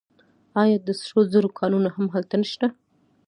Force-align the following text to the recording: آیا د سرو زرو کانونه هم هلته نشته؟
آیا 0.61 0.77
د 0.87 0.89
سرو 1.01 1.21
زرو 1.33 1.49
کانونه 1.59 1.89
هم 1.95 2.05
هلته 2.13 2.35
نشته؟ 2.41 2.65